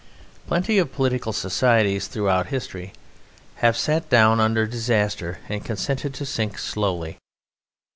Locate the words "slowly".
6.57-7.19